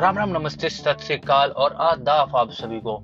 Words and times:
राम 0.00 0.18
राम, 0.18 0.28
नमस्ते, 0.28 0.68
सत 0.68 1.00
श्रीकाल 1.00 1.50
और 1.50 1.72
आदाफ 1.72 2.34
आप 2.36 2.50
सभी 2.50 2.78
को। 2.80 2.94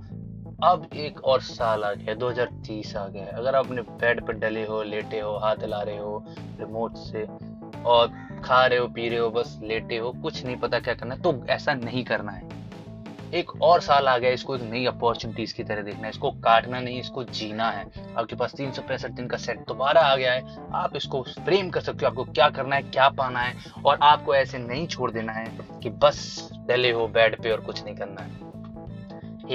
अब 0.64 0.88
एक 0.94 1.18
और 1.24 1.40
साल 1.40 1.84
आ 1.84 1.92
गया 1.92 2.14
2030 2.14 2.94
आ 2.96 3.06
गया 3.08 3.36
अगर 3.36 3.54
आप 3.54 3.66
अपने 3.66 3.82
बेड 3.82 4.24
पर 4.26 4.32
डले 4.32 4.64
हो, 4.66 4.82
लेटे 4.82 5.20
हो, 5.20 5.36
हाथ 5.36 5.56
हिला 5.56 5.82
रहे 5.82 5.98
हो 5.98 6.24
रिमोट 6.60 6.96
से, 6.96 7.24
और 7.82 8.08
खा 8.44 8.64
रहे 8.66 8.78
हो, 8.78 8.86
पी 8.88 9.08
रहे 9.08 9.18
हो, 9.18 9.30
बस 9.30 9.58
लेटे 9.62 9.98
हो, 9.98 10.12
कुछ 10.12 10.44
नहीं 10.44 10.56
पता 10.56 10.78
क्या 10.78 10.94
करना 10.94 11.14
है 11.14 11.22
तो 11.22 11.34
ऐसा 11.46 11.74
नहीं 11.74 12.04
करना 12.04 12.32
है। 12.32 12.65
एक 13.34 13.62
और 13.62 13.80
साल 13.80 14.08
आ 14.08 14.18
गया 14.18 14.30
इसको 14.30 14.56
एक 14.56 14.62
नई 14.62 14.86
अपॉर्चुनिटीज़ 14.86 15.54
की 15.54 15.64
तरह 15.64 15.82
देखना 15.82 16.02
है 16.02 16.08
इसको 16.08 16.30
काटना 16.30 16.80
नहीं, 16.80 17.00
इसको 17.00 17.24
जीना 17.24 17.70
है। 17.70 17.84
आपके 18.18 18.36
पास 18.36 18.54
तीन 18.54 18.72
सौ 18.72 18.82
पैंसठ 18.82 19.10
दिन 19.10 19.26
का 19.26 19.36
सेट 19.36 19.58
दोबारा 19.58 20.00
आ 20.00 20.16
गया 20.16 20.32
है। 20.32 20.70
आप 20.72 20.96
इसको 20.96 21.22
फ्रेम 21.22 21.70
कर 21.70 21.80
सकते 21.80 22.06
हो, 22.06 22.10
आपको 22.10 22.24
क्या 22.24 22.48
करना 22.48 22.76
है, 22.76 22.82
क्या 22.82 23.08
पाना 23.08 23.40
है, 23.40 23.54
और 23.86 23.98
आपको 24.02 24.34
ऐसे 24.34 24.58
नहीं 24.58 24.86
छोड़ 24.86 25.10
देना 25.10 25.32
है 25.32 25.58
कि 25.82 25.90
बस 25.90 26.50
डले 26.66 26.90
हो 26.90 27.08
बेड 27.08 27.42
पे 27.42 27.50
और 27.50 27.60
कुछ 27.60 27.84
नहीं 27.84 27.94
करना 27.94 28.20
है। 28.20 28.46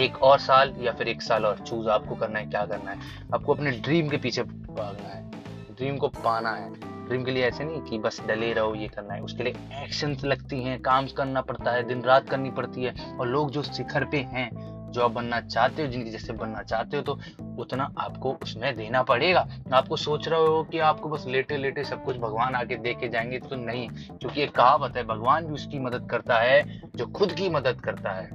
एक 0.04 0.24
और 0.24 0.40
साल 0.40 0.76
या 0.80 0.92
फिर 0.92 1.08
एक 1.08 1.22
साल 1.22 1.46
और 1.46 1.60
चूज़ 1.60 1.90
आपको 1.90 2.16
करना 2.16 2.40
है, 2.40 2.46
क्या 2.46 2.66
करना 2.66 2.92
है। 2.92 3.00
आपको 3.34 3.54
अपने 3.54 3.72
ड्रीम 3.72 4.10
के 4.10 4.18
पीछे 4.18 4.44
भागना 4.44 5.10
है। 5.10 5.32
ड्रीम 5.72 5.98
को 5.98 6.08
पाना 6.08 6.52
है। 6.52 6.91
ड्रीम 7.08 7.24
के 7.24 7.32
लिए 7.32 7.44
ऐसे 7.44 7.64
नहीं 7.64 7.82
कि 7.82 7.98
बस 7.98 8.22
डले 8.28 8.54
रहो, 8.54 8.76
ये 8.76 8.88
करना 8.88 9.14
है। 9.14 9.22
उसके 9.22 9.44
लिए 9.44 9.54
एक्शन 9.84 10.18
लगती 10.24 10.64
हैं, 10.64 10.82
काम 10.82 11.08
करना 11.08 11.42
पड़ता 11.42 11.72
है, 11.72 11.84
दिन 11.84 12.02
रात 12.02 12.30
करनी 12.30 12.52
पड़ती 12.52 12.84
है। 12.84 13.18
और 13.20 13.28
लोग 13.28 13.52
जो 13.52 13.64
शिखर 13.64 14.06
पे 14.06 14.18
हैं, 14.18 14.72
जो 14.92 15.02
आप 15.02 15.12
बनना 15.12 15.42
चाहते 15.42 15.82
हो, 15.82 15.88
जिनकी 15.88 16.10
जैसे 16.10 16.34
बनना 16.34 16.62
चाहते 16.62 16.98
हो 16.98 17.04
तो 17.04 17.20
उतना 17.60 17.94
आपको 18.00 18.38
उसमें 18.44 18.76
देना 18.76 19.04
पड़ेगा। 19.04 19.48
आपको 19.74 19.96
सोच 19.96 20.28
रहे 20.28 20.40
हो 20.40 20.64
कि 20.64 20.80
आपको 20.80 21.10
बस 21.10 21.26
लेटे 21.28 21.58
लेटे 21.58 21.84
सब 21.84 22.04
कुछ 22.04 22.18
भगवान 22.18 22.56
आके 22.56 22.76
दे 22.76 22.94
के 22.94 23.08
जाएँगे 23.08 23.40
तो 23.40 23.56
नहीं। 23.56 23.90
क्योंकि 23.90 24.42
एक 24.42 24.52
कहावत 24.52 24.98
है, 24.98 25.04
भगवान 25.04 25.46
भी 25.46 25.54
उसकी 25.54 25.80
मदद 25.80 26.08
करता 26.12 26.38
है, 26.38 26.82
जो 26.96 27.06
खुद 27.06 27.32
की 27.32 27.50
मदद 27.50 27.82
करता 27.82 28.10
है। 28.10 28.30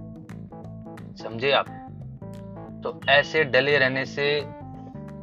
समझे 1.16 1.50
आप? 1.50 1.66
तो 2.82 3.00
ऐसे 3.08 3.44
डले 3.44 3.78
रहने 3.78 4.06
से 4.06 4.42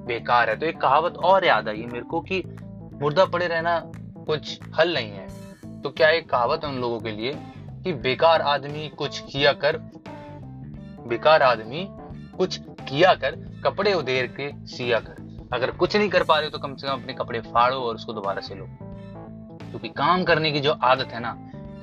बेकार 0.06 0.50
है। 0.50 0.56
तो 0.56 0.66
एक 0.66 0.82
कहावत 0.82 1.18
और 1.18 1.46
याद 1.46 1.70
आई 1.70 1.86
मेरे 1.86 2.06
को 2.06 2.22
कि 2.22 2.44
मुर्दा 2.94 3.26
पड़े 3.26 3.48
रहना 3.48 3.80
कुछ 4.28 4.60
हल 4.76 4.94
नहीं 4.94 5.12
है। 5.12 5.82
तो 5.82 5.90
क्या 5.90 6.10
एक 6.10 6.30
कहावत 6.30 6.62
है 6.64 6.70
उन 6.70 6.80
लोगों 6.82 7.00
के 7.00 7.12
लिए 7.12 7.34
कि 7.84 7.94
बेकार 7.94 8.42
आदमी 8.42 8.88
कुछ 8.90 9.20
किया 9.22 9.52
कर, 9.54 9.78
बेकार 11.08 11.44
आदमी 11.44 11.88
कुछ 12.38 12.58
किया 12.58 13.14
कर, 13.14 13.36
कपड़े 13.66 13.94
उधेर 13.94 14.28
के 14.40 14.52
सिया 14.68 15.00
कर। 15.00 15.50
अगर 15.54 15.72
कुछ 15.72 15.96
नहीं 15.96 16.10
कर 16.10 16.24
पा 16.24 16.36
रहे 16.36 16.46
हो 16.46 16.52
तो 16.52 16.60
कम 16.60 16.76
से 16.76 16.88
कम 16.88 16.94
अपने 16.94 17.14
कपड़े 17.14 17.40
फाड़ो 17.42 17.78
और 17.78 17.96
उसको 17.96 18.14
दोबारा 18.14 18.42
से 18.42 18.56
लो 18.56 18.66
क्योंकि 19.70 19.90
काम 19.90 20.24
करने 20.24 20.52
की 20.52 20.60
जो 20.60 20.72
आदत 20.84 21.14
है 21.14 21.20
ना, 21.20 21.38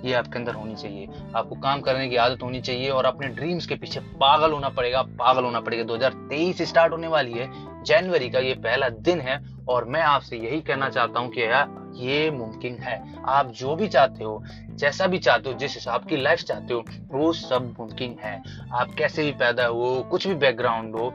ये 0.05 0.12
आपके 0.14 0.38
अंदर 0.38 0.55
होनी 0.55 0.75
चाहिए। 0.75 1.08
आपको 1.36 1.55
काम 1.55 1.81
करने 1.81 2.08
की 2.08 2.16
आदत 2.16 2.42
होनी 2.42 2.61
चाहिए 2.61 2.88
और 2.91 3.05
अपने 3.05 3.28
ड्रीम्स 3.28 3.66
के 3.66 3.75
पीछे 3.75 4.00
पागल 4.00 4.53
होना 4.53 4.69
पड़ेगा, 4.69 5.03
पागल 5.03 5.44
होना 5.44 5.61
पड़ेगा। 5.61 5.84
2023 5.84 6.62
स्टार्ट 6.62 6.92
होने 6.92 7.06
वाली 7.06 7.33
है, 7.33 7.48
जनवरी 7.84 8.28
का 8.31 8.38
ये 8.38 8.55
पहला 8.55 8.88
दिन 8.88 9.20
है 9.20 9.36
और 9.70 9.84
मैं 9.84 10.02
आपसे 10.02 10.36
यही 10.36 10.60
कहना 10.60 10.88
चाहता 10.88 11.20
हूँ 11.20 11.30
कि 11.30 11.42
यार 11.42 11.92
ये 11.96 12.30
मुमकिन 12.30 12.74
है। 12.74 13.14
आप 13.24 13.46
जो 13.46 13.76
भी 13.76 13.88
चाहते 13.88 14.24
हो, 14.24 14.44
जैसा 14.70 15.06
भी 15.06 15.18
चाहते 15.18 15.50
हो, 15.50 15.58
जिस 15.58 15.74
हिसाब 15.74 16.04
की 16.04 16.16
लाइफ 16.16 16.38
चाहते 16.38 16.74
हो, 16.74 16.84
वो 17.10 17.32
सब 17.32 17.74
मुमकिन 17.80 18.16
है। 18.22 18.42
आप 18.72 18.94
कैसे 18.98 19.24
भी 19.24 19.32
पैदा 19.32 19.66
हो, 19.66 20.08
कुछ 20.10 20.26
भी 20.26 20.34
बैकग्राउंड 20.34 20.96
हो, 20.96 21.14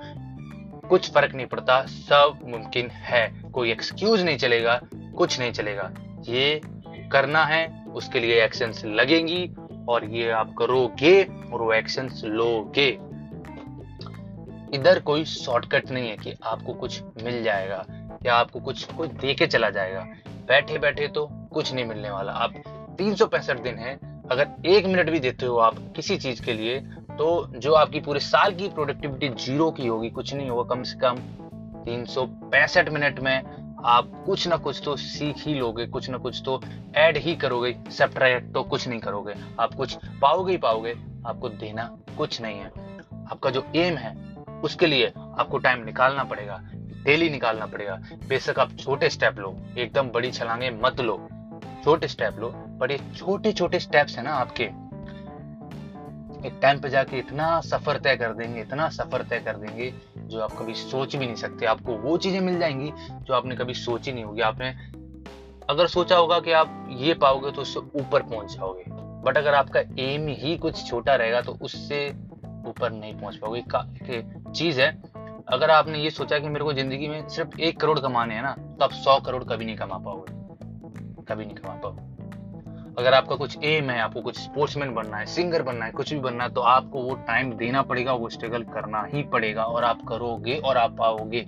कुछ 0.89 1.11
फ़र्क 1.11 1.35
नहीं 1.35 1.45
पड़ता, 1.45 1.85
सब 1.85 2.39
मुमकिन 2.43 2.89
है। 2.89 3.43
कोई 3.53 3.71
एक्सक्यूज 3.71 4.21
नहीं 4.21 4.37
चलेगा, 4.37 4.79
कुछ 4.93 5.39
नहीं 5.39 5.51
चलेगा। 5.51 5.91
ये 6.29 6.61
करना 7.11 7.45
है, 7.45 7.85
उसके 7.85 8.19
लिए 8.19 8.43
एक्शंस 8.43 8.85
लगेंगी 8.85 9.49
और 9.89 10.05
ये 10.05 10.29
आप 10.29 10.55
करोगे 10.57 11.23
और 11.23 11.61
वो 11.61 11.73
एक्शंस 11.73 12.21
लोगे। 12.25 12.87
इधर 14.73 14.99
कोई 14.99 15.25
शॉर्टकट 15.25 15.91
नहीं 15.91 16.09
है 16.09 16.17
कि 16.17 16.33
आपको 16.44 16.73
कुछ 16.73 17.01
मिल 17.23 17.44
जाएगा। 17.44 17.85
या 18.25 18.36
आपको 18.36 18.59
कुछ 18.59 18.84
कोई 18.88 19.08
दे 19.08 19.34
के 19.34 19.47
चला 19.47 19.69
जाएगा। 19.69 20.06
बैठे 20.47 20.78
बैठे 20.78 21.08
तो 21.08 21.28
कुछ 21.53 21.74
नहीं 21.74 21.86
मिलने 21.86 22.09
वाला। 22.09 22.31
आप 22.34 22.53
तीन 22.97 23.13
दिन 23.13 23.78
है, 23.78 23.97
अगर 24.31 24.47
एक 24.66 24.86
मिनट 24.86 25.09
भी 25.09 25.19
देते 25.19 25.46
हो 25.46 25.58
आप 25.58 25.75
किसी 25.96 26.18
चीज़ 26.18 26.41
के 26.41 26.53
लिए 26.53 26.80
तो 27.12 27.28
जो 27.58 27.74
आपकी 27.74 28.00
पूरे 28.00 28.19
साल 28.19 28.53
की 28.56 28.68
प्रोडक्टिविटी 28.69 29.30
ज़ीरो 29.30 29.69
की 29.72 29.88
होगी, 29.88 30.09
कुछ 30.09 30.34
नहीं 30.34 30.50
होगा 30.50 30.75
कम 30.75 30.84
से 30.84 30.97
कम 31.00 31.16
तीन 31.86 32.94
मिनट 32.94 33.19
में 33.19 33.44
आप 33.86 34.12
कुछ 34.25 34.47
ना 34.47 34.56
कुछ 34.57 34.81
तो 34.86 34.96
सीख 34.96 35.36
ही 35.38 35.53
लोगे, 35.53 35.86
कुछ 35.86 36.09
ना 36.09 36.18
कुछ 36.18 36.42
तो 36.46 36.62
ऐड 36.96 37.18
ही 37.18 37.36
करोगे 37.36 37.75
सब्ट्रैक्ट 37.92 38.53
तो 38.53 38.63
कुछ 38.63 38.88
नहीं 38.88 39.00
करोगे। 39.00 39.34
आप 39.59 39.74
कुछ 39.74 39.97
पाओगे 40.22 40.52
ही 40.52 40.57
पाओगे, 40.57 40.96
आपको 41.28 41.50
देना 41.50 41.84
कुछ 42.18 42.42
नहीं 42.42 42.59
है। 42.59 42.72
आपका 43.31 43.50
जो 43.50 43.66
एम 43.75 43.97
है, 43.97 44.16
उसके 44.63 44.88
लिए 44.88 45.12
आपको 45.18 45.57
टाइम 45.57 45.84
निकालना 45.86 46.24
पड़ेगा। 46.24 46.62
डेली 47.05 47.29
निकालना 47.29 47.66
पड़ेगा। 47.66 47.95
बेशक 48.27 48.59
आप 48.59 48.75
छोटे 48.77 49.09
स्टेप 49.09 49.39
लो, 49.39 49.55
एकदम 49.77 50.09
बड़ी 50.09 50.31
छलांगे 50.31 50.69
मत 50.73 50.99
लो। 51.01 51.17
छोटे 51.83 52.07
स्टेप 52.07 52.39
लो, 52.39 52.49
पर 52.79 52.91
ये 52.91 52.99
छोटे 53.17 53.51
छोटे 53.53 53.79
स्टेप्स 53.79 54.17
है 54.17 54.23
ना 54.23 54.33
आपके। 54.35 54.63
एक 56.47 56.59
टाइम 56.61 56.79
पे 56.81 56.89
जाके 56.89 57.17
इतना 57.17 57.61
सफ़र 57.61 57.97
तय 57.97 58.15
कर 58.15 58.33
देंगे, 58.33 58.61
इतना 58.61 58.89
सफ़र 58.89 59.21
तय 59.21 59.39
कर 59.39 59.57
देंगे, 59.57 59.94
जो 60.17 60.39
आप 60.39 60.51
कभी 60.51 60.73
सोच 60.73 61.15
भी 61.15 61.25
नहीं 61.25 61.35
सकते। 61.35 61.65
आपको 61.65 61.95
वो 61.97 62.17
चीज़ें 62.17 62.39
मिल 62.41 62.59
जाएँगी, 62.59 62.91
जो 63.21 63.33
आपने 63.33 63.55
कभी 63.55 63.73
सोची 63.73 64.11
नहीं 64.11 64.23
होगी। 64.23 64.41
आपने 64.41 64.69
अगर 65.69 65.88
सोचा 65.88 66.17
होगा 66.17 66.39
कि 66.39 66.51
आप 66.51 66.88
ये 66.91 67.13
पाओगे 67.13 67.51
तो 67.51 67.61
उससे 67.61 67.79
ऊपर 67.79 68.23
पहुँच 68.23 68.53
जाओगे। 68.53 68.83
बट 69.23 69.38
अगर 69.38 69.53
आपका 69.53 69.79
एम 69.99 70.27
ही 70.29 70.57
कुछ 70.57 70.85
छोटा 70.88 71.15
रहेगा 71.15 71.41
तो 71.41 71.57
उससे 71.61 72.07
ऊपर 72.67 72.91
नहीं 72.91 73.13
पहुँच 73.13 73.35
पाओगे। 73.35 74.21
चीज़ 74.51 74.81
है 74.81 74.89
अगर 75.47 75.72
आपने 75.72 76.00
ये 76.00 76.09
सोचा 76.09 76.38
कि 76.39 76.47
मेरे 76.47 76.66
को 76.66 76.73
ज़िंदगी 76.73 77.07
में 77.07 77.28
सिर्फ़ 77.29 77.59
एक 77.59 77.79
करोड़ 77.79 78.00
कमाने 78.00 78.35
हैं 78.35 78.41
ना 78.41 78.51
तो 78.51 78.83
आप 78.83 78.91
सौ 78.94 79.19
करोड़ 79.19 79.44
कभी 79.44 79.66
नहीं 79.66 79.75
कमा 79.75 79.97
पाओगे। 79.97 81.23
कभी 81.25 81.45
नहीं 81.45 81.56
कमा 81.56 81.73
पाओगे। 81.73 82.13
अगर 82.97 83.13
आपका 83.13 83.35
कुछ 83.35 83.57
एम 83.63 83.89
है, 83.89 84.00
आपको 84.00 84.22
कुछ 84.22 84.39
स्पोर्ट्समैन 84.39 84.94
बनना 84.94 85.17
है 85.17 85.25
सिंगर 85.25 85.61
बनना 85.61 85.85
है, 85.85 85.91
कुछ 85.91 86.13
भी 86.13 86.19
बनना 86.19 86.44
है 86.44 86.50
तो 86.50 86.61
आपको 86.61 87.01
वो 87.01 87.16
टाइम 87.28 87.51
देना 87.53 87.81
पड़ेगा, 87.81 88.13
वो 88.13 88.29
स्ट्रगल 88.29 88.63
करना 88.63 89.03
ही 89.13 89.23
पड़ेगा, 89.23 89.63
और 89.63 89.83
आप 89.83 90.01
करोगे 90.07 90.57
और 90.57 90.78
आप 90.78 90.95
पाओगे। 90.97 91.45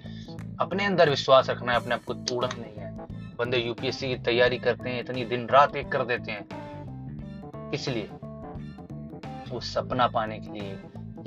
अपने 0.60 0.86
अंदर 0.86 1.10
विश्वास 1.10 1.50
रखना 1.50 1.72
है, 1.72 1.80
अपने 1.80 1.96
आप 1.96 2.04
को 2.04 2.14
तोड़ना 2.14 2.50
नहीं 2.58 2.76
है। 2.76 2.92
बंदे 3.38 3.58
यूपीएससी 3.58 4.08
की 4.08 4.16
तैयारी 4.16 4.58
करते 4.58 4.90
हैं, 4.90 5.00
इतनी 5.00 5.26
दिन 5.26 5.48
रात 5.48 5.76
एक 5.76 5.92
कर 5.92 6.04
देते 6.06 6.32
हैं। 6.32 7.72
इसलिए 7.74 8.10
वो 9.52 9.60
सपना 9.60 10.08
पाने 10.08 10.40
के 10.40 10.52
लिए 10.52 10.78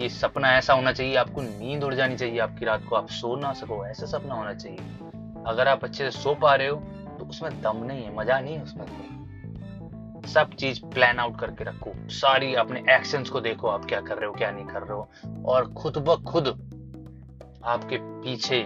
ये 0.00 0.09
सपना 0.09 0.53
ऐसा 0.53 0.75
होना 0.75 0.93
चाहिए, 0.93 1.16
आपको 1.16 1.43
नींद 1.43 1.84
उड़ 1.84 1.94
जानी 1.94 2.16
चाहिए, 2.16 2.38
आपकी 2.38 2.65
रात 2.65 2.84
को 2.84 2.97
आप 2.97 3.09
सो 3.09 3.37
ना 3.37 3.53
सको, 3.53 3.87
ऐसा 3.87 4.06
सपना 4.06 4.34
होना 4.34 4.55
चाहिए। 4.55 4.78
अगर 5.47 5.69
आप 5.69 5.84
अच्छे 5.84 6.11
से 6.11 6.19
सो 6.21 6.34
पा 6.34 6.55
रहे 6.55 6.69
हो 6.69 6.77
तो 7.19 7.25
उसमें 7.25 7.61
दम 7.62 7.77
नहीं 7.77 8.03
है, 8.05 8.16
मज़ा 8.16 8.41
नहीं 8.41 8.56
है 8.56 8.62
उसमें। 8.62 8.87
सब 10.27 10.50
चीज़ 10.50 10.81
प्लान 10.87 11.19
आउट 11.19 11.38
करके 11.41 11.65
रखो। 11.65 11.93
सारी 11.97 12.55
अपने 12.55 12.81
एक्शंस 12.81 13.31
को 13.31 13.41
देखो, 13.41 13.69
आप 13.69 13.84
क्या 13.84 14.00
कर 14.00 14.19
रहे 14.19 14.27
हो, 14.27 14.33
क्या 14.33 14.50
नहीं 14.50 14.65
कर 14.65 14.83
रहे 14.83 14.93
हो। 14.93 15.11
और 15.47 15.72
खुद 15.72 15.99
ब 15.99 16.22
खुद 16.22 16.49
आपके 17.65 17.99
पीछे 18.00 18.62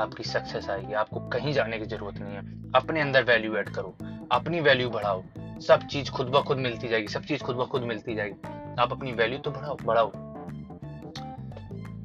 आपकी 0.00 0.22
सक्सेस 0.22 0.68
आएगी। 0.70 0.92
आपको 0.92 1.20
कहीं 1.20 1.52
जाने 1.52 1.78
की 1.78 1.84
ज़रूरत 1.84 2.18
नहीं 2.18 2.34
है। 2.34 2.72
अपने 2.74 3.00
अंदर 3.00 3.22
वैल्यू 3.22 3.56
ऐड 3.56 3.68
करो। 3.68 3.96
अपनी 4.32 4.60
वैल्यू 4.60 4.90
बढ़ाओ। 4.90 5.22
सब 5.60 5.86
चीज़ 5.86 6.10
खुद 6.10 6.26
ब 6.26 6.42
खुद 6.42 6.58
मिलती 6.58 6.88
जाएगी, 6.88 7.08
सब 7.08 7.22
चीज़ 7.22 7.42
खुद 7.42 7.56
ब 7.56 7.66
खुद 7.66 7.82
मिलती 7.82 8.14
जाएगी। 8.14 8.74
आप 8.78 8.92
अपनी 8.92 9.12
वैल्यू 9.12 9.38
तो 9.38 9.50
बढ़ाओ 9.50 9.76
बढ़ाओ। 9.84 10.12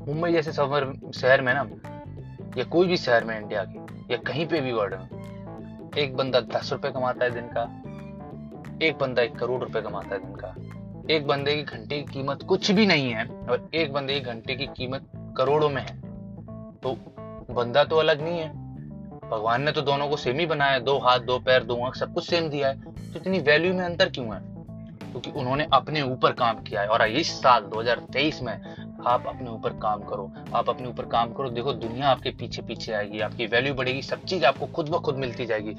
मुंबई 0.08 0.32
जैसे 0.32 0.54
शहर 0.54 1.12
शहर 1.16 1.42
में 1.42 1.54
ना, 1.54 1.70
या 2.58 2.64
कोई 2.64 2.88
भी 2.88 2.98
शहर 2.98 3.24
में 3.24 3.42
इंडिया 3.42 3.64
के, 3.64 3.80
या 4.14 4.18
कहीं 4.18 4.46
पे 4.46 4.62
भी 4.62 4.72
वर्ल्ड 4.72 4.94
में, 4.94 5.10
एक 5.98 6.16
बंदा 6.16 6.40
दस 6.40 6.70
रुपए 6.72 6.90
कमाता 6.90 7.26
है 7.26 7.32
दिन 7.32 7.48
का, 7.58 7.64
एक 8.86 8.98
बंदा 8.98 9.22
एक 9.22 9.36
करोड़ 9.36 9.64
रुपए 9.64 9.82
कमाता 9.82 10.16
है 10.16 10.22
दिन 10.22 10.36
का। 10.36 10.56
एक 11.14 11.28
बंदे 11.28 11.56
की 11.56 11.64
घंटे 11.64 12.02
की 12.02 12.14
कीमत 12.14 12.44
कुछ 12.44 12.72
भी 12.72 12.86
नहीं 12.86 13.12
है, 13.12 13.26
और 13.26 13.70
एक 13.74 13.94
बंदे 13.94 14.14
की 14.14 14.20
घंटे 14.20 14.56
की 14.56 14.66
कीमत 14.66 15.06
करोड़ों 15.38 15.70
में 15.70 15.82
है। 15.82 16.02
तो 16.72 16.98
बंदा 17.54 17.84
तो 17.84 17.96
अलग 17.96 18.22
नहीं 18.22 18.40
है। 18.40 18.50
भगवान 19.30 19.62
ने 19.62 19.72
तो 19.72 19.82
दोनों 19.82 20.10
को 20.10 20.18
सेम 20.18 20.40
ही 20.40 20.46
बनाया, 20.46 20.80
दो 20.80 20.98
हाथ, 21.00 21.20
दो 21.20 21.40
पैर, 21.40 21.64
दो 21.64 21.86
आँख, 21.86 21.96
सब 21.96 22.14
कुछ 22.14 22.30
सेम 22.30 22.50
दिया 22.50 22.68
है। 22.68 22.82
तो 22.82 23.20
इतनी 23.20 23.40
वैल्यू 23.40 23.74
में 23.74 23.86
अंतर 23.86 24.10
क्यों 24.10 24.34
है? 24.34 24.42
क्योंकि 25.12 25.32
उन्होंने 25.32 25.68
अपने 25.74 26.02
ऊपर 26.02 26.32
काम 26.32 26.56
किया 26.56 26.82
है, 26.82 26.88
और 26.88 27.08
इस 27.08 27.42
साल 27.42 27.62
2023 27.62 28.42
में 28.42 28.81
आप 29.08 29.28
अपने 29.28 29.50
ऊपर 29.50 29.74
काम 29.74 30.02
करो, 30.02 30.32
आप 30.56 30.70
अपने 30.70 30.88
ऊपर 30.88 31.06
काम 31.06 31.34
करो। 31.34 31.50
देखो, 31.50 31.74
दुनिया 31.74 32.08
आपके 32.08 32.30
पीछे 32.30 32.62
पीछे 32.62 32.94
आएगी, 32.94 33.20
आपकी 33.20 33.46
वैल्यू 33.46 33.74
बढ़ेगी, 33.74 34.02
सब 34.02 34.24
चीज़ 34.24 34.46
आपको 34.46 34.66
खुद 34.66 34.90
ब 34.90 35.00
खुद 35.00 35.16
मिलती 35.16 35.46
जाएगी। 35.46 35.76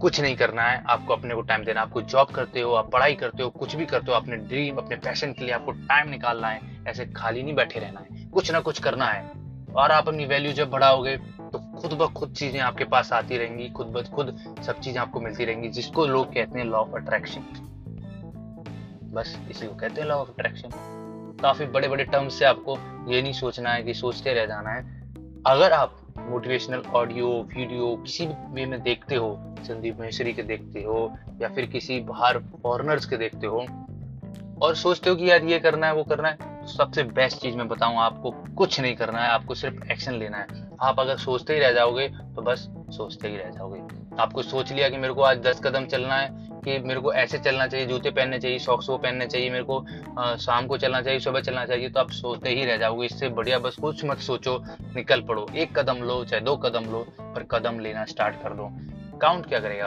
कुछ 0.00 0.20
नहीं 0.20 0.36
करना 0.36 0.62
है, 0.62 0.82
आपको 0.86 1.14
अपने 1.14 1.34
को 1.34 1.40
टाइम 1.40 1.64
देना 1.64 1.80
आपको 1.80 2.02
जॉब 2.02 2.30
करते 2.30 2.60
हो, 2.60 2.72
आप 2.72 2.90
पढ़ाई 2.90 3.14
करते 3.14 3.42
हो, 3.42 3.50
कुछ 3.50 3.76
भी 3.76 3.86
करते 3.86 4.12
हो, 4.12 4.16
अपने 4.16 4.36
ड्रीम 4.36 4.76
अपने 4.76 4.96
पैशन 4.96 5.32
के 5.32 5.44
लिए 5.44 5.54
आपको 5.54 5.72
टाइम 5.72 6.08
निकालना 6.08 6.48
है, 6.48 6.60
ऐसे 6.88 7.06
खाली 7.06 7.42
नहीं 7.42 7.54
बैठे 7.54 7.80
रहना 7.80 8.00
है। 8.00 8.28
कुछ 8.30 8.50
ना 8.52 8.60
कुछ 8.60 8.78
करना 8.78 9.06
है। 9.06 9.30
और 9.76 9.90
आप 9.90 10.08
अपनी 10.08 10.26
वैल्यू 10.26 10.52
जब 10.52 10.70
बढ़ाओगे 10.70 11.16
तो 11.16 11.58
खुद 11.80 11.92
ब 11.92 12.06
खुद 12.12 12.32
चीज़ें 12.32 12.60
आपके 12.60 12.84
पास 12.84 13.12
आती 13.12 13.38
रहेंगी, 13.38 13.68
खुद 13.68 13.86
ब 13.86 14.02
खुद 14.14 14.36
सब 14.66 14.80
चीज़ें 14.80 15.00
आपको 15.00 15.20
मिलती 15.20 15.44
रहेंगी, 15.44 15.68
जिसको 15.68 16.06
लोग 16.06 16.34
कहते 16.34 16.58
हैं 16.58 16.66
लॉ 16.66 16.78
ऑफ़ 16.78 16.94
अट्रैक्शन 16.94 17.44
बस 19.14 19.38
इसी 19.50 19.66
को 19.66 19.74
कहते 19.74 20.00
हैं 20.00 20.08
लॉ 20.08 20.14
ऑफ़ 20.14 20.28
अट्रैक्शन 20.28 20.68
काफ़ी 21.42 21.66
बड़े 21.66 21.88
बड़े 21.88 22.04
टर्म्स 22.04 22.38
से 22.38 22.44
आपको 22.44 22.76
ये 23.12 23.22
नहीं 23.22 23.32
सोचना 23.32 23.70
है 23.70 23.82
कि 23.82 23.94
सोचते 23.94 24.32
रह 24.34 24.46
जाना 24.46 24.70
है। 24.70 24.82
अगर 25.46 25.72
आप 25.72 25.96
मोटिवेशनल 26.18 26.82
ऑडियो 26.94 27.28
वीडियो 27.56 27.94
किसी 27.96 28.26
भी 28.26 28.66
में 28.66 28.80
देखते 28.82 29.14
हो, 29.14 29.54
संदीप 29.60 30.00
महेश्वरी 30.00 30.32
के 30.32 30.42
देखते 30.42 30.82
हो 30.82 31.16
या 31.42 31.48
फिर 31.48 31.66
किसी 31.66 32.00
बाहर 32.00 32.38
फॉरनर्स 32.62 33.06
के 33.06 33.16
देखते 33.16 33.46
हो 33.46 33.66
और 34.62 34.74
सोचते 34.74 35.10
हो 35.10 35.16
कि 35.16 35.30
यार 35.30 35.44
ये 35.44 35.58
करना 35.58 35.86
है, 35.86 35.94
वो 35.94 36.04
करना 36.04 36.28
है 36.28 36.60
तो 36.60 36.66
सबसे 36.66 37.02
बेस्ट 37.04 37.38
चीज़ 37.38 37.56
मैं 37.56 37.68
बताऊँ 37.68 37.96
आपको, 37.96 38.30
कुछ 38.30 38.80
नहीं 38.80 38.94
करना 38.96 39.22
है, 39.22 39.28
आपको 39.28 39.54
सिर्फ़ 39.54 39.90
एक्शन 39.92 40.14
लेना 40.14 40.38
है। 40.38 40.64
आप 40.80 41.00
अगर 41.00 41.16
सोचते 41.16 41.54
ही 41.54 41.60
रह 41.60 41.72
जाओगे 41.72 42.08
तो 42.08 42.42
बस 42.42 42.68
सोचते 42.90 43.28
ही 43.28 43.36
रह 43.36 43.50
जाओगे। 43.50 43.80
आपको 44.22 44.42
सोच 44.42 44.72
लिया 44.72 44.88
कि 44.88 44.96
मेरे 44.96 45.12
को 45.12 45.22
आज 45.22 45.38
दस 45.38 45.60
कदम 45.64 45.86
चलना 45.86 46.14
है 46.14 46.45
कि 46.66 46.78
मेरे 46.78 47.00
को 47.00 47.12
ऐसे 47.12 47.38
चलना 47.38 47.66
चाहिए, 47.66 47.86
जूते 47.86 48.10
पहनने 48.10 48.38
चाहिए 48.38 48.58
सॉक्स 48.58 48.88
वो 48.90 48.96
पहनने 48.98 49.26
चाहिए, 49.26 49.50
मेरे 49.50 49.64
को 49.64 50.36
शाम 50.36 50.66
को 50.66 50.78
चलना 50.78 51.00
चाहिए, 51.02 51.20
सुबह 51.20 51.40
चलना 51.40 51.64
चाहिए 51.66 51.88
तो 51.88 52.00
आप 52.00 52.10
सोचते 52.12 52.50
ही 52.50 52.64
रह 52.64 52.76
जाओगे। 52.76 53.06
इससे 53.06 53.28
बढ़िया 53.30 53.58
बस 53.58 53.76
कुछ 53.76 54.04
मत 54.04 54.18
सोचो, 54.20 54.58
निकल 54.96 55.22
पड़ो। 55.22 55.46
एक 55.54 55.78
कदम 55.78 56.02
लो, 56.02 56.24
चाहे 56.24 56.40
दो 56.40 56.56
कदम 56.56 56.84
लो, 56.84 57.06
पर 57.20 57.46
कदम 57.50 57.78
लेना 57.78 58.04
स्टार्ट 58.04 58.42
कर 58.42 58.52
दो। 58.52 58.68
काउंट 59.18 59.46
क्या 59.46 59.60
करेगा? 59.60 59.86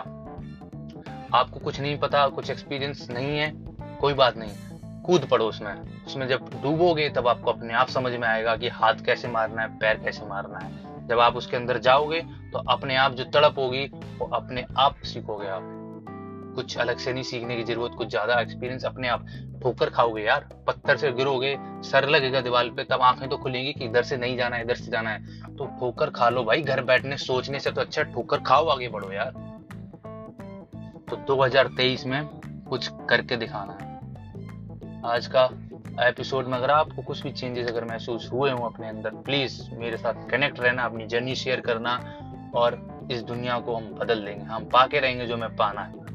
आपको 1.33 1.59
कुछ 1.59 1.79
नहीं 1.79 1.97
पता, 1.97 2.27
कुछ 2.27 2.49
एक्सपीरियंस 2.49 3.07
नहीं 3.11 3.37
है, 3.37 3.51
कोई 3.99 4.13
बात 4.13 4.37
नहीं। 4.37 5.01
कूद 5.01 5.25
पड़ो 5.25 5.45
उसमें। 5.45 5.73
उसमें 6.07 6.27
जब 6.27 6.49
डूबोगे, 6.63 7.09
तब 7.09 7.27
आपको 7.27 7.51
अपने 7.51 7.73
आप 7.73 7.87
समझ 7.87 8.11
में 8.13 8.27
आएगा 8.27 8.55
कि 8.55 8.67
हाथ 8.69 9.03
कैसे 9.05 9.27
मारना 9.27 9.61
है, 9.61 9.67
पैर 9.77 9.97
कैसे 9.97 10.25
मारना 10.25 10.59
है। 10.59 11.07
जब 11.07 11.19
आप 11.19 11.35
उसके 11.35 11.57
अंदर 11.57 11.77
जाओगे 11.79 12.21
तो 12.53 12.59
अपने 12.69 12.95
आप 12.95 13.13
जो 13.13 13.23
तड़प 13.25 13.55
होगी, 13.57 13.85
वो 14.17 14.29
अपने 14.33 14.65
आप 14.77 14.95
सीखोगे 15.03 15.47
आप। 15.47 15.75
कुछ 16.59 16.77
अलग 16.77 16.97
से 16.97 17.13
नहीं 17.13 17.23
सीखने 17.23 17.55
की 17.57 17.63
ज़रूरत, 17.63 17.91
कुछ 17.97 18.09
ज़्यादा 18.09 18.39
एक्सपीरियंस 18.41 18.85
अपने 18.85 19.07
आप 19.07 19.25
ठोकर 19.63 19.89
खाओगे 19.89 20.23
यार। 20.23 20.47
पत्थर 20.67 20.97
से 20.97 21.11
गिरोगे, 21.11 21.55
सर 21.83 22.07
लगेगा 22.09 22.41
दीवार 22.41 22.69
पे, 22.69 22.83
तब 22.83 23.01
आँखें 23.01 23.29
तो 23.29 23.37
खुलेंगी 23.37 23.73
कि 23.73 23.85
इधर 23.85 24.03
से 24.03 24.17
नहीं 24.17 24.37
जाना 24.37 24.55
है, 24.55 24.63
इधर 24.63 24.75
से 24.75 24.91
जाना 24.91 25.09
है। 25.09 25.55
तो 25.55 25.65
ठोकर 25.79 26.09
खा 26.09 26.29
लो 26.29 26.43
भाई, 26.43 26.61
घर 26.61 26.81
बैठने 26.81 27.17
सोचने 27.17 27.59
से 27.59 27.71
तो 27.71 27.81
अच्छा 27.81 28.03
ठोकर 28.03 28.39
खाओ 28.39 28.67
आगे 28.67 28.87
बढ़ो 28.87 29.11
यार। 29.11 29.31
तो 31.09 31.15
2023 31.27 32.05
में 32.05 32.25
कुछ 32.69 32.89
करके 33.09 33.37
दिखाना 33.37 33.77
है। 33.81 33.87
आज 35.05 35.27
का 35.27 35.49
एपिसोड 36.07 36.47
में 36.47 36.57
अगर 36.57 36.71
आपको 36.71 37.01
कुछ 37.01 37.23
भी 37.23 37.31
चेंजेस 37.31 37.67
अगर 37.67 37.85
महसूस 37.85 38.29
हुए 38.33 38.51
हो 38.51 38.65
अपने 38.65 38.89
अंदर 38.89 39.09
प्लीज़ 39.09 39.61
मेरे 39.71 39.97
साथ 39.97 40.29
कनेक्ट 40.29 40.59
रहना, 40.59 40.83
अपनी 40.83 41.07
जर्नी 41.07 41.35
शेयर 41.35 41.61
करना 41.61 41.95
और 42.55 42.81
इस 43.11 43.21
दुनिया 43.21 43.59
को 43.59 43.75
हम 43.75 43.89
बदल 43.93 44.25
देंगे। 44.25 44.43
हम 44.43 44.65
पाके 44.65 44.99
रहेंगे 44.99 45.25
जो 45.25 45.37
मैं 45.37 45.55
पाना 45.55 45.81
है। 45.81 46.08